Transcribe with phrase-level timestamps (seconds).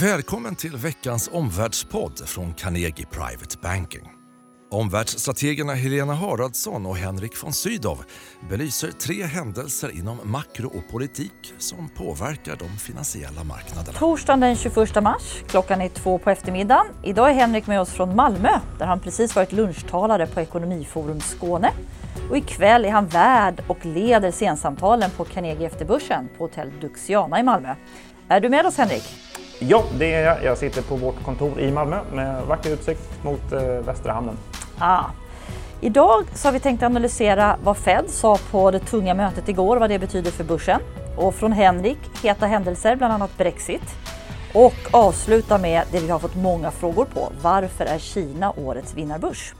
[0.00, 4.10] Välkommen till veckans omvärldspodd från Carnegie Private Banking.
[4.70, 8.04] Omvärldsstrategerna Helena Haraldsson och Henrik von Sydow
[8.50, 13.98] belyser tre händelser inom makro och politik som påverkar de finansiella marknaderna.
[13.98, 16.86] Torsdagen den 21 mars, klockan är två på eftermiddagen.
[17.02, 21.72] Idag är Henrik med oss från Malmö där han precis varit lunchtalare på Ekonomiforum Skåne.
[22.30, 27.40] Och ikväll är han värd och leder sensamtalen på Carnegie efter börsen på Hotell Duxiana
[27.40, 27.74] i Malmö.
[28.28, 29.25] Är du med oss Henrik?
[29.58, 30.44] Ja, det är jag.
[30.44, 34.36] Jag sitter på vårt kontor i Malmö med vacker utsikt mot eh, Västra hamnen.
[34.78, 35.04] Ah.
[35.80, 39.90] Idag så har vi tänkt analysera vad Fed sa på det tunga mötet igår, vad
[39.90, 40.80] det betyder för börsen.
[41.16, 43.94] Och från Henrik, heta händelser, bland annat Brexit.
[44.54, 47.28] Och avsluta med det vi har fått många frågor på.
[47.42, 49.54] Varför är Kina årets vinnarbörs?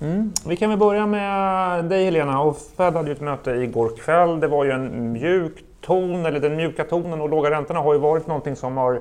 [0.00, 0.32] Mm.
[0.46, 2.40] Vi kan väl börja med dig Helena.
[2.40, 4.40] Och Fed hade ju ett möte igår kväll.
[4.40, 7.98] Det var ju en mjuk ton, eller den mjuka tonen och låga räntorna har ju
[7.98, 9.00] varit någonting som har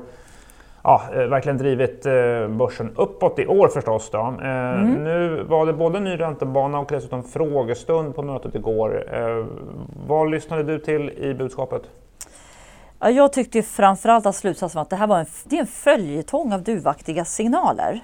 [0.83, 4.09] ja, eh, verkligen drivit eh, börsen uppåt i år förstås.
[4.11, 4.17] Då.
[4.17, 5.03] Eh, mm.
[5.03, 9.03] Nu var det både ny räntebana och dessutom frågestund på mötet igår.
[10.07, 11.81] Vad lyssnade du till i budskapet?
[12.99, 16.53] Jag tyckte framförallt att slutsatsen var att det här var en, det är en följetong
[16.53, 17.99] av duvaktiga signaler.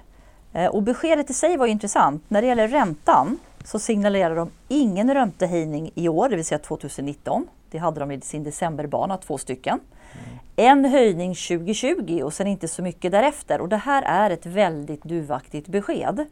[0.71, 2.23] Och beskedet i sig var intressant.
[2.27, 7.47] När det gäller räntan så signalerar de ingen räntehöjning i år, det vill säga 2019.
[7.72, 9.80] Det hade de i sin decemberbana, två stycken.
[10.13, 10.39] Mm.
[10.55, 13.61] En höjning 2020 och sen inte så mycket därefter.
[13.61, 16.25] Och det här är ett väldigt duvaktigt besked.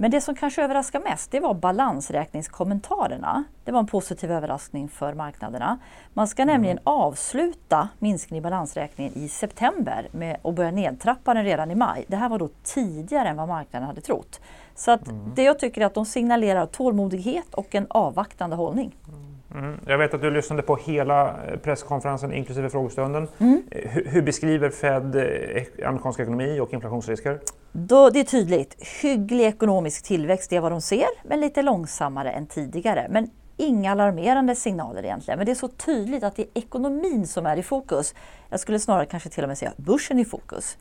[0.00, 3.44] Men det som kanske överraskar mest det var balansräkningskommentarerna.
[3.64, 5.78] Det var en positiv överraskning för marknaderna.
[6.14, 6.52] Man ska mm.
[6.52, 12.04] nämligen avsluta minskningen i balansräkningen i september med att börja nedtrappa den redan i maj.
[12.08, 14.40] Det här var då tidigare än vad marknaden hade trott.
[14.74, 15.32] Så att mm.
[15.34, 18.96] det jag tycker är att de signalerar tålmodighet och en avvaktande hållning.
[19.08, 19.27] Mm.
[19.54, 19.80] Mm.
[19.86, 23.28] Jag vet att du lyssnade på hela eh, presskonferensen inklusive frågestunden.
[23.38, 23.62] Mm.
[23.70, 27.40] Eh, hur, hur, beskriver Fed eh, amerikansk ekonomi och inflationsrisker?
[27.72, 28.76] Då, det är tydligt.
[29.02, 33.06] Hygglig ekonomisk tillväxt är vad de ser, men lite långsammare än tidigare.
[33.10, 35.38] Men inga alarmerande signaler egentligen.
[35.38, 38.14] Men det är så tydligt att det är ekonomin som är i fokus.
[38.50, 40.78] Jag skulle snarare kanske till och med säga börsen i fokus.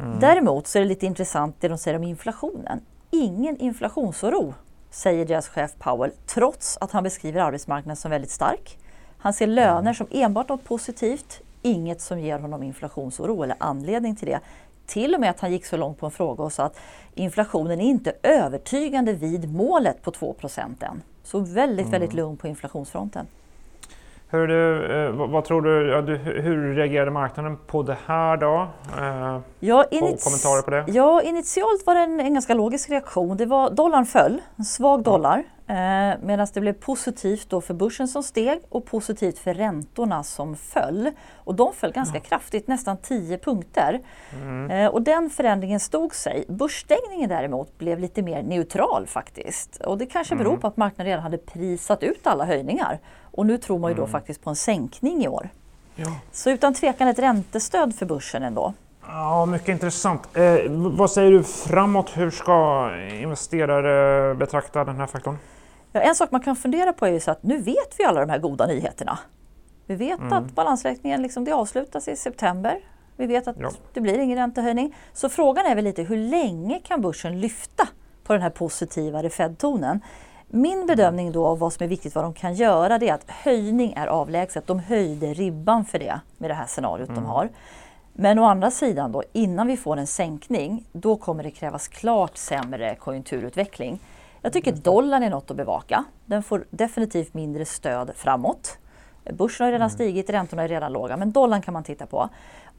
[0.00, 0.20] Mm.
[0.20, 2.80] Däremot så är det lite intressant det de säger om inflationen.
[3.10, 4.54] Ingen inflationsoro
[4.94, 8.78] säger deras chef Powell, trots att han beskriver arbetsmarknaden som väldigt stark.
[9.18, 14.28] Han ser löner som enbart något positivt, inget som ger honom inflationsoro eller anledning till
[14.28, 14.40] det.
[14.86, 16.78] Till och med att han gick så långt på en fråga och sa att
[17.14, 21.02] inflationen är inte övertygande vid målet på 2 än.
[21.24, 22.24] Så väldigt, väldigt mm.
[22.24, 23.26] lugn på inflationsfronten.
[24.34, 28.68] Hur, du, eh, vad, tror du, hur reagerade marknaden på det här då?
[28.98, 30.84] Eh, ja, kommentarer på det?
[30.86, 33.36] Ja, initialt var det en, en, ganska logisk reaktion.
[33.36, 35.44] Det var, dollarn föll, en svag dollar.
[35.66, 40.56] Eh, Medan det blev positivt då för börsen som steg och positivt för räntorna som
[40.56, 41.10] föll.
[41.34, 42.22] Och de föll ganska ja.
[42.22, 44.00] kraftigt, nästan 10 punkter.
[44.32, 44.70] Mm.
[44.70, 46.44] Eh, och den förändringen stod sig.
[46.48, 49.76] Börsstängningen däremot blev lite mer neutral faktiskt.
[49.76, 50.60] Och det kanske beror mm.
[50.60, 52.98] på att marknaden redan hade prisat ut alla höjningar.
[53.20, 54.12] Och nu tror man ju då mm.
[54.12, 55.48] faktiskt på en sänkning i år.
[55.96, 56.16] Ja.
[56.32, 58.74] Så utan tvekan ett räntestöd för börsen ändå.
[59.08, 60.36] Ja, mycket intressant.
[60.36, 62.10] Eh, vad säger du framåt?
[62.14, 62.90] Hur ska
[63.22, 65.38] investerare betrakta den här faktorn?
[65.92, 68.20] Ja, en sak man kan fundera på är ju så att nu vet vi alla
[68.20, 69.18] de här goda nyheterna.
[69.86, 70.32] Vi vet mm.
[70.32, 72.78] att balansräkningen liksom, det avslutas i september.
[73.16, 73.70] Vi vet att ja.
[73.92, 74.96] det blir ingen räntehöjning.
[75.12, 77.88] Så frågan är väl lite hur länge kan börsen lyfta
[78.24, 80.00] på den här positivare Fed-tonen?
[80.48, 83.30] Min bedömning då av vad som är viktigt, vad de kan göra, det är att
[83.30, 84.66] höjning är avlägset.
[84.66, 87.22] De höjde ribban för det med det här scenariot mm.
[87.22, 87.48] de har.
[88.16, 92.36] Men å andra sidan då, innan vi får en sänkning, då kommer det krävas klart
[92.36, 94.00] sämre konjunkturutveckling.
[94.42, 96.04] Jag tycker dollarn är något att bevaka.
[96.26, 98.78] Den får definitivt mindre stöd framåt.
[99.32, 99.94] Börsen har redan mm.
[99.94, 102.28] stigit, räntorna är redan låga, men dollarn kan man titta på.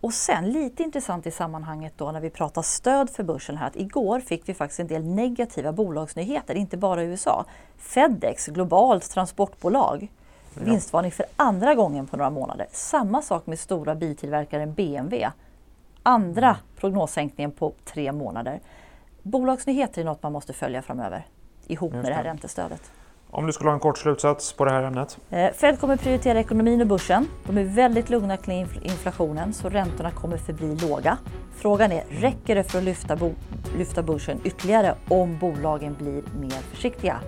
[0.01, 3.75] Och sen lite intressant i sammanhanget då när vi pratar stöd för börsen här att
[3.75, 7.45] igår fick vi faktiskt en del negativa bolagsnyheter, inte bara i USA.
[7.77, 10.09] Fedex, globalt transportbolag.
[10.61, 12.67] Vinstvarning för andra gången på några månader.
[12.71, 15.31] Samma sak med stora biltillverkaren BMW.
[16.03, 16.57] Andra mm.
[16.79, 18.59] prognossänkningen på tre månader.
[19.23, 21.27] Bolagsnyheter är något man måste följa framöver
[21.67, 22.91] ihop med det här räntestödet.
[23.29, 25.17] Om du skulle ha en kort slutsats på det här ämnet?
[25.29, 27.27] Eh, Fed kommer prioritera ekonomin och börsen.
[27.47, 31.17] De är väldigt lugna kring inflationen så räntorna kommer förbli låga.
[31.55, 33.17] Frågan är, räcker det för att lyfta,
[33.77, 37.19] lyfta börsen ytterligare om bolagen blir mer försiktiga?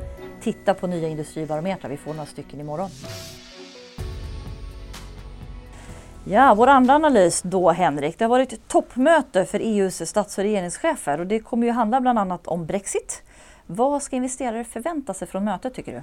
[0.42, 2.90] Titta på nya industribarometrar, vi får några stycken imorgon.
[6.26, 10.44] Ja, vår andra analys då Henrik, det har varit ett toppmöte för EUs stats och
[10.44, 13.24] regeringschefer och det kommer ju handla bland annat om Brexit
[13.68, 16.02] vad ska investerare förvänta sig från mötet tycker du?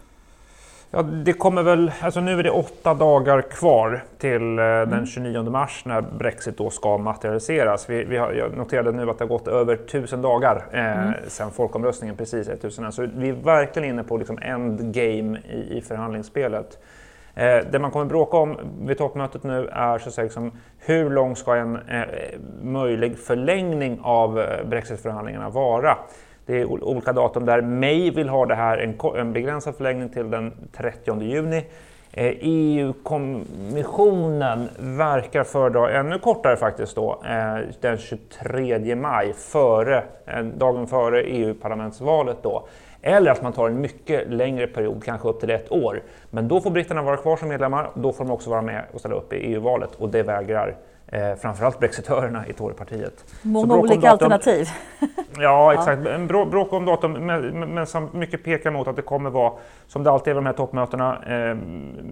[0.96, 5.41] Ja, det kommer väl, alltså nu är det åtta dagar kvar till eh, den 29
[5.41, 5.52] mm.
[5.52, 7.91] mars när Brexit då ska materialiseras.
[7.91, 11.14] Vi, vi har, jag noterade nu att det har gått över tusen dagar eh, mm.
[11.29, 16.79] sedan folkomröstningen, precis 1000 Så vi är verkligen inne på liksom endgame i, i förhandlingsspelet.
[17.35, 21.11] Eh, det man kommer bråka om vid toppmötet nu är så att säga, liksom, hur
[21.11, 22.05] lång ska en eh,
[22.62, 25.96] möjlig förlängning av eh, Brexitförhandlingarna vara?
[26.46, 30.31] Det är olika datum där May vill ha det här en, en begränsad förlängning till
[30.31, 31.64] den 30 juni.
[32.17, 40.43] Eh, e EU-kommissionen verkar föredra ännu kortare faktiskt då, eh, den 23 maj, före, eh,
[40.43, 42.69] dagen före EU-parlamentsvalet då.
[43.02, 46.02] Eller att man tar en mycket längre period, kanske upp till ett år.
[46.31, 49.00] Men då får britterna vara kvar som medlemmar, då får de också vara med och
[49.00, 50.76] ställa upp i EU-valet och det vägrar
[51.14, 53.25] eh, framförallt brexitörerna i Torypartiet.
[53.43, 54.69] Många olika datum, alternativ.
[55.38, 56.02] ja, exakt.
[56.05, 56.11] Ja.
[56.11, 59.52] En bråk om datum, men, men som mycket pekar mot att det kommer vara,
[59.87, 61.55] som det alltid är vid de här toppmötena, eh,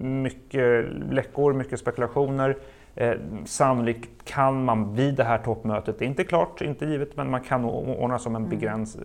[0.01, 2.57] mycket läckor, mycket spekulationer.
[2.95, 3.13] Eh,
[3.45, 7.41] sannolikt kan man vid det här toppmötet, det är inte klart, inte givet, men man
[7.41, 8.49] kan ordna som en mm.
[8.49, 8.97] begräns,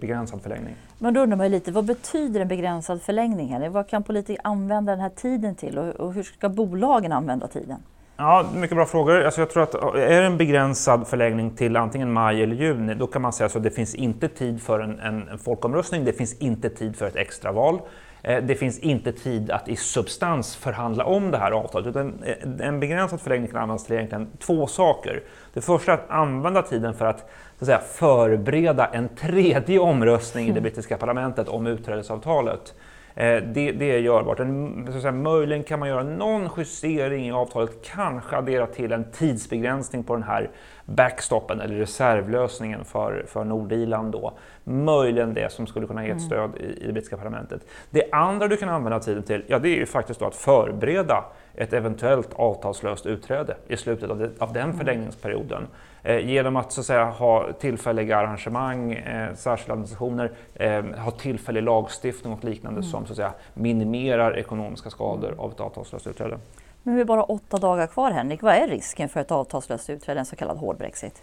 [0.00, 0.74] begränsad förlängning.
[0.98, 3.72] Men då undrar man lite, vad betyder en begränsad förlängning?
[3.72, 7.82] Vad kan politiker använda den här tiden till och, och hur ska bolagen använda tiden?
[8.22, 9.24] Ja, mycket bra frågor.
[9.24, 13.06] Alltså jag tror att är det en begränsad förlängning till antingen maj eller juni, då
[13.06, 16.70] kan man säga att det finns inte tid för en, en, folkomröstning, det finns inte
[16.70, 17.80] tid för ett extraval.
[18.22, 21.86] Eh, det finns inte tid att i substans förhandla om det här avtalet.
[21.86, 25.22] Utan eh, en begränsad förlängning kan användas till egentligen två saker.
[25.52, 30.44] Det första är att använda tiden för att, så att säga, förbereda en tredje omröstning
[30.44, 30.62] i det mm.
[30.62, 32.74] brittiska parlamentet om utträdesavtalet.
[33.20, 34.40] Eh, det, det är görbart.
[34.40, 38.92] En, så att säga, möjligen kan man göra någon justering i avtalet, kanske addera till
[38.92, 40.50] en tidsbegränsning på den här
[40.84, 44.32] backstoppen eller reservlösningen för, för Nordirland då.
[44.64, 46.26] Möjligen det som skulle kunna ge ett mm.
[46.26, 47.66] stöd i, i det brittiska parlamentet.
[47.90, 51.24] Det andra du kan använda tiden till, ja det är ju faktiskt att förbereda
[51.54, 54.76] ett eventuellt avtalslöst utträde i slutet av, det, av den mm.
[54.76, 55.66] förlängningsperioden.
[56.02, 61.62] Eh, genom att, så att säga, ha tillfälliga arrangemang, eh, särskilda administrationer, eh, ha tillfällig
[61.62, 62.90] lagstiftning och liknande mm.
[62.90, 66.38] som så att säga, minimerar ekonomiska skador av ett avtalslöst utträde.
[66.82, 68.42] Nu är det bara åtta dagar kvar Henrik.
[68.42, 71.22] Vad är risken för ett avtalslöst utträde, en så kallad hård Brexit?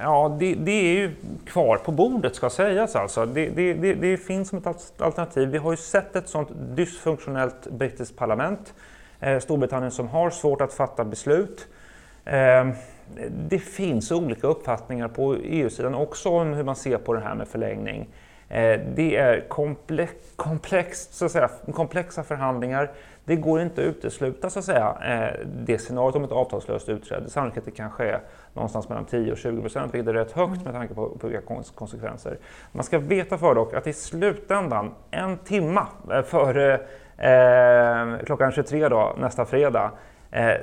[0.00, 1.14] Ja, det, det, är ju
[1.46, 3.26] kvar på bordet ska sägas alltså.
[3.26, 4.66] Det, det, det, finns som ett
[4.98, 5.48] alternativ.
[5.48, 8.74] Vi har ju sett ett sådant dysfunktionellt brittiskt parlament,
[9.20, 11.66] eh, Storbritannien som har svårt att fatta beslut.
[12.24, 12.68] Eh,
[13.30, 17.48] det finns olika uppfattningar på EU-sidan också om hur man ser på det här med
[17.48, 18.08] förlängning.
[18.48, 22.90] Eh, det är komplex, komplext, så att säga, komplexa förhandlingar.
[23.24, 27.30] Det går inte att utesluta så att säga, eh, det scenariot om ett avtalslöst utträde.
[27.30, 28.20] Sannolikheten kanske är
[28.54, 31.42] någonstans mellan 10 och 20 procent, vilket är rätt högt med tanke på, på vilka
[31.74, 32.38] konsekvenser.
[32.72, 36.74] Man ska veta för dock att i slutändan, en timma eh, före
[37.16, 39.90] eh, klockan 23 då, nästa fredag,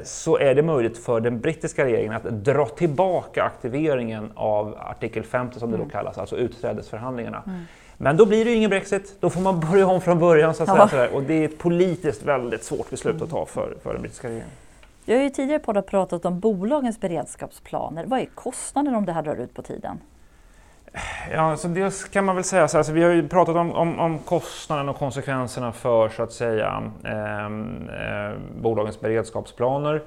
[0.04, 5.60] så är det möjligt för den brittiska regeringen att dra tillbaka aktiveringen av artikel 50
[5.60, 5.88] som det mm.
[5.88, 7.44] då kallas, alltså utträdesförhandlingarna.
[7.46, 7.62] Mm.
[7.98, 10.54] Men då blir det ju ingen Brexit, då får man börja om från början.
[10.54, 13.94] Så att säga, och det är ett politiskt väldigt svårt beslut att ta för, för
[13.94, 14.52] den brittiska regeringen.
[15.06, 18.06] Vi har ju tidigare på pratat om bolagens beredskapsplaner.
[18.06, 20.00] Vad är kostnaden om det här drar ut på tiden?
[21.32, 23.72] Ja, så dels kan man väl säga så här, alltså vi har ju pratat om,
[23.72, 30.04] om, om kostnaden och konsekvenserna för så att säga eh, eh, bolagens beredskapsplaner.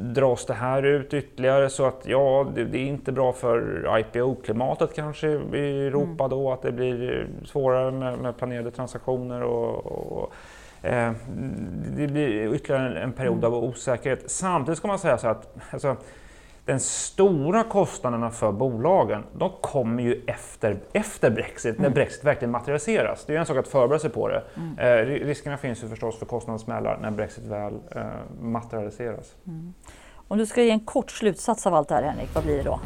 [0.00, 4.94] Dras det här ut ytterligare så att ja, det, det är inte bra för IPO-klimatet
[4.94, 6.30] kanske i Europa mm.
[6.30, 10.32] då, att det blir svårare med, med planerade transaktioner och, och
[10.82, 11.12] eh,
[11.96, 13.52] det blir ytterligare en period mm.
[13.52, 14.30] av osäkerhet.
[14.30, 15.96] Samtidigt ska man säga så att alltså,
[16.64, 21.82] den stora kostnaderna för bolagen, de kommer ju efter, efter Brexit, mm.
[21.82, 23.24] när Brexit verkligen materialiseras.
[23.26, 24.42] Det är en sak att förbereda sig på det.
[24.56, 24.78] Mm.
[24.78, 28.02] Eh, riskerna finns ju förstås för kostnadssmällar när Brexit väl eh,
[28.40, 29.34] materialiseras.
[29.46, 29.74] Mm.
[30.28, 32.62] Om du ska ge en kort slutsats av allt det här Henrik, vad blir det
[32.62, 32.80] då?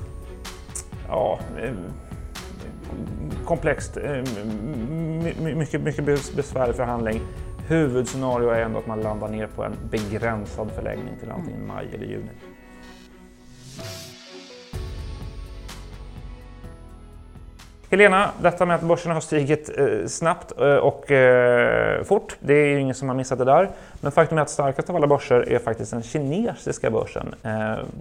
[1.08, 1.72] Ja, eh,
[3.44, 4.22] komplext, eh,
[5.40, 6.04] mycket, mycket
[6.36, 7.20] besvärlig förhandling.
[7.68, 11.76] Huvudscenario är ändå att man landar ner på en begränsad förlängning till antingen mm.
[11.76, 12.30] maj eller juni.
[17.94, 22.66] Helena, detta med att börserna har stigit eh, snabbt eh, och eh, fort, det är
[22.66, 23.70] ju ingen som har missat det där.
[24.00, 27.34] Men faktum är att starkast av alla börser är faktiskt den kinesiska börsen.
[27.42, 27.50] Eh,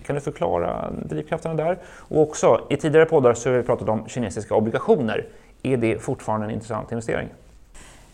[0.06, 1.78] kan du förklara drivkrafterna där?
[1.98, 5.26] Och också, i tidigare poddar så har vi pratat om kinesiska obligationer.
[5.64, 7.28] Är det fortfarande en intressant investering?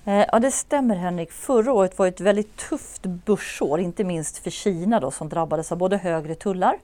[0.06, 1.32] Eh, ja, det stämmer Henrik.
[1.32, 5.78] Förra året var ett väldigt tufft börsår, inte minst för Kina då, som drabbades av
[5.78, 6.76] både högre tullar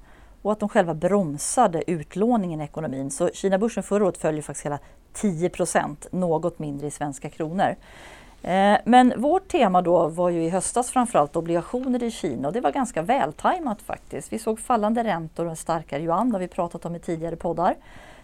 [0.46, 3.12] och att de själva bromsade utlåningen i ekonomin.
[3.12, 4.80] Så Kina-börsen förra året föll faktiskt hela
[5.14, 7.76] 10 procent, något mindre i svenska kronor.
[8.44, 12.62] Eh, men vårt tema då var ju i höstas framförallt obligationer i Kina och det
[12.62, 14.34] var ganska vältajmat faktiskt.
[14.34, 17.36] Vi såg fallande räntor och en starkare yuan, det har vi pratat om i tidigare
[17.36, 17.76] poddar.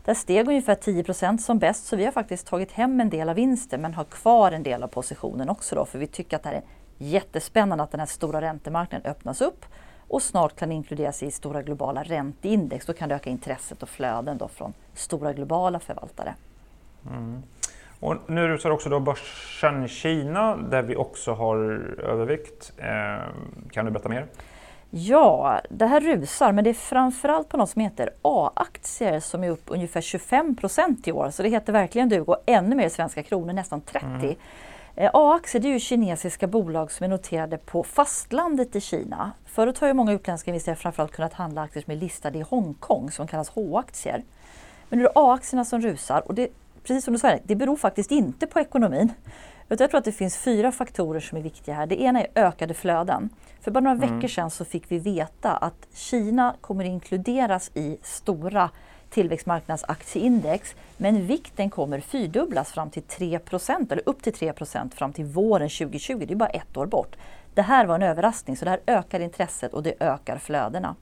[0.06, 3.36] Där steg ungefär 10% som bäst så vi har faktiskt tagit hem en del av
[3.36, 6.50] vinsten men har kvar en del av positionen också då för vi tycker att det
[6.50, 6.62] är
[6.98, 9.66] jättespännande att den här stora räntemarknaden öppnas upp
[10.12, 12.86] och snart kan inkluderas i stora globala ränteindex.
[12.86, 16.36] Då kan det öka intresset och flöden då från stora globala förvaltare.
[17.10, 17.44] Mm.
[18.00, 21.58] Och nu rusar också då börsen Kina där vi också har
[22.04, 22.74] övervikt.
[22.78, 23.26] Eh,
[23.72, 24.26] kan du berätta mer?
[24.90, 29.50] Ja, det här rusar, men det är framförallt på något som heter A-aktier som är
[29.50, 31.30] upp ungefär 25 procent i år.
[31.30, 34.06] Så det heter verkligen dug och ännu mer i svenska kronor, nästan 30.
[34.08, 34.36] Mm.
[35.02, 39.32] Eh, A-aktier är ju kinesiska bolag som är noterade på fastlandet i Kina.
[39.46, 43.12] Förut har ju många utländska investerare framförallt kunnat handla aktier som är listade i Hongkong
[43.12, 44.24] som kallas H-aktier.
[44.90, 46.48] Men nu är det A-aktierna som rusar och det,
[46.84, 49.14] precis som du sa, det beror faktiskt inte på ekonomin.
[49.68, 51.86] Jag tror att det finns fyra faktorer som är viktiga här.
[51.86, 53.30] Det ena är ökade flöden.
[53.62, 54.16] För bara några mm.
[54.16, 58.70] veckor sedan så fick vi veta att Kina kommer inkluderas i stora
[59.12, 65.70] tillväxtmarknadsaktieindex men vikten kommer fyrdubblas fram till 3% eller upp till 3% fram till våren
[65.70, 66.26] 2020.
[66.28, 67.16] Det är bara ett år bort.
[67.54, 70.96] Det här var en överraskning så det här ökar intresset och det ökar flödena.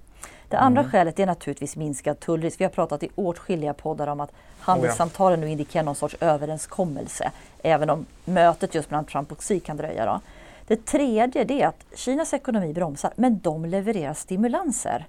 [0.48, 0.92] Det andra mm.
[0.92, 2.60] skälet är naturligtvis minskad tullrisk.
[2.60, 7.32] Vi har pratat i åtskilliga poddar om att handelssamtalen nu indikerar någon sorts överenskommelse.
[7.64, 10.06] Även om mötet just mellan Trump och Xi kan dröja.
[10.06, 10.22] Då.
[10.68, 15.06] Det tredje är att Kinas ekonomi bromsar men de levererar stimulanser.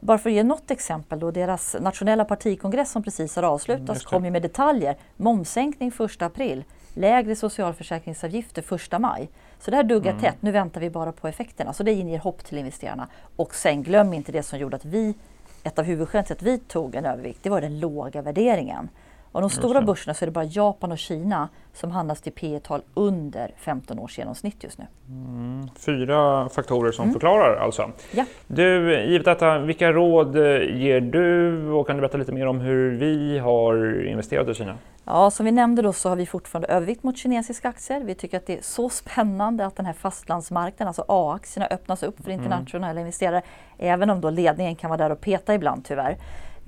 [0.00, 4.24] Bara för att ge något exempel, då deras nationella partikongress som precis har avslutats kom
[4.24, 4.96] ju med detaljer.
[5.16, 6.64] Momssänkning 1 april,
[6.94, 9.28] lägre socialförsäkringsavgifter 1 maj.
[9.58, 10.22] Så det här duggar mm.
[10.22, 10.36] tätt.
[10.40, 11.72] Nu väntar vi bara på effekterna.
[11.72, 13.08] Så det inger hopp till investerarna.
[13.36, 15.14] Och sen glöm inte det som gjorde att vi,
[15.62, 18.88] ett av huvudskälen till att vi tog en övervikt, det var den låga värderingen.
[19.32, 22.60] Av de stora börserna så är det bara Japan och Kina som handlas till P
[22.62, 24.86] tal under 15 års genomsnitt just nu.
[25.08, 27.12] Mm, fyra faktorer som mm.
[27.12, 27.90] förklarar alltså.
[28.12, 28.24] Ja.
[28.46, 30.42] Du, givet detta, vilka råd eh,
[30.76, 34.78] ger du och kan du berätta lite mer om hur vi har investerat i Kina?
[35.04, 38.00] Ja, som vi nämnde då så har vi fortfarande övervikt mot kinesiska aktier.
[38.00, 42.16] Vi tycker att det är så spännande att den här fastlandsmarknaden, alltså A-aktierna, öppnas upp
[42.16, 42.40] för mm.
[42.40, 43.00] internationella mm.
[43.00, 43.42] investerare.
[43.78, 46.16] Även om då ledningen kan vara där och peta ibland tyvärr.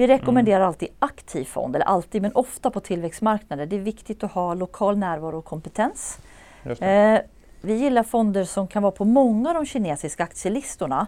[0.02, 0.68] Vi rekommenderar mm.
[0.68, 3.66] alltid aktiv fond, eller alltid men ofta på tillväxtmarknader.
[3.66, 6.18] Det är viktigt att ha lokal närvaro och kompetens.
[6.64, 7.21] Eh,
[7.61, 11.06] vi gillar fonder som kan vara på många av de kinesiska aktielistorna.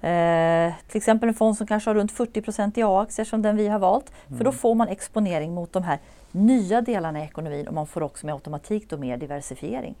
[0.00, 3.68] Eh, till exempel en fond som kanske har runt 40% i A-aktier som den vi
[3.68, 4.12] har valt.
[4.26, 4.38] Mm.
[4.38, 4.58] För då mm.
[4.58, 5.98] får man exponering mot de här
[6.30, 9.94] nya delarna i ekonomin och man får också med automatik då mer diversifiering.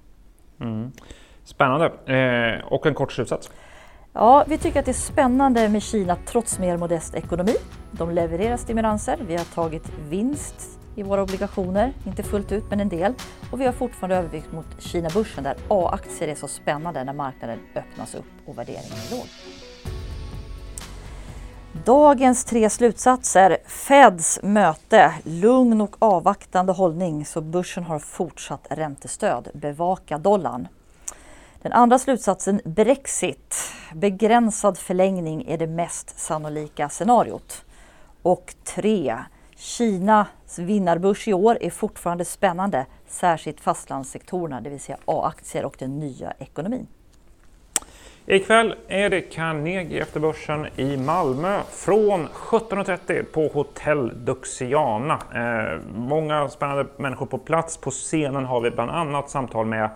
[0.60, 0.92] Mm.
[1.44, 1.86] Spännande.
[1.86, 3.50] Eh, och en kort slutsats?
[4.14, 7.54] Ja, vi tycker att det är spännande med Kina trots mer modest ekonomi.
[7.92, 9.18] De levererar stimulanser.
[9.26, 13.14] Vi har tagit vinst i våra obligationer, inte fullt ut men en del.
[13.50, 18.14] Och vi har fortfarande övervikt mot Kina-börsen där A-aktier är så spännande när marknaden öppnas
[18.14, 19.26] upp och värderingen är låg.
[21.84, 23.56] Dagens tre slutsatser.
[23.66, 29.48] Feds möte, lugn och avvaktande hållning så börsen har fortsatt räntestöd.
[29.54, 30.68] Bevaka dollarn.
[31.62, 33.72] Den andra slutsatsen, Brexit.
[33.94, 37.64] Begränsad förlängning är det mest sannolika scenariot.
[38.22, 39.18] Och tre,
[39.56, 45.98] Kinas vinnarbörs i år är fortfarande spännande, särskilt fastlandssektorerna, det vill säga A-aktier och den
[45.98, 46.86] nya ekonomin.
[48.26, 55.18] Ikväll är det Carnegie efter börsen i Malmö från 17.30 på Hotell Duxiana.
[55.34, 57.76] Eh, många spännande människor på plats.
[57.76, 59.90] På scenen har vi bland annat samtal med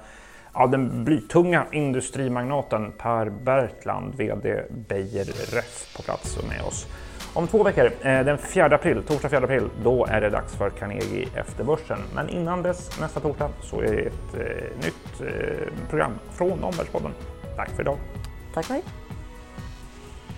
[0.56, 6.86] ja, den blytunga industrimagnaten Per Bertland, VD Beijer Ref på plats och med oss.
[7.34, 10.70] Om två veckor, eh, den 4 april, torsdag 4 april, då är det dags för
[10.70, 11.98] Carnegie efter börsen.
[12.14, 17.12] Men innan dess, nästa torsdag, så är det ett eh, nytt eh, program från Omvärldspodden.
[17.56, 17.98] Tack för idag.
[18.54, 18.76] Tack och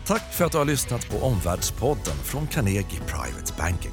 [0.07, 3.93] Tack för att du har lyssnat på Omvärldspodden från Carnegie Private Banking.